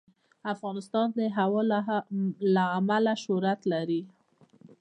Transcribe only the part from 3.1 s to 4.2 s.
شهرت لري.